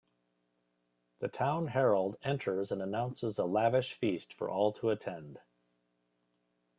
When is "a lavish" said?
3.37-3.93